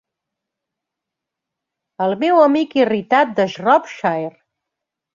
[2.07, 4.37] El meu amic irritat de Shropshire!